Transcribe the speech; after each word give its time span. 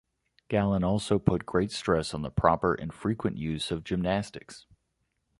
Galen 0.47 0.83
also 0.83 1.19
put 1.19 1.45
great 1.45 1.69
stress 1.71 2.15
on 2.15 2.23
the 2.23 2.31
proper 2.31 2.73
and 2.73 2.91
frequent 2.91 3.37
use 3.37 3.69
of 3.69 3.83
gymnastics. 3.83 4.65